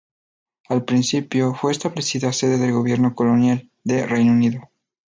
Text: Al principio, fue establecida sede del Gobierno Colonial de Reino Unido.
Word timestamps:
Al 0.67 0.83
principio, 0.83 1.53
fue 1.53 1.71
establecida 1.71 2.33
sede 2.33 2.57
del 2.57 2.71
Gobierno 2.71 3.13
Colonial 3.13 3.69
de 3.83 4.07
Reino 4.07 4.31
Unido. 4.31 4.71